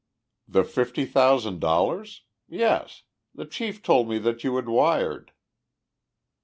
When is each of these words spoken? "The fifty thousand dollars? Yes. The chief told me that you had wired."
"The 0.47 0.63
fifty 0.63 1.05
thousand 1.05 1.59
dollars? 1.59 2.23
Yes. 2.49 3.03
The 3.35 3.45
chief 3.45 3.83
told 3.83 4.09
me 4.09 4.17
that 4.17 4.43
you 4.43 4.55
had 4.55 4.67
wired." 4.67 5.31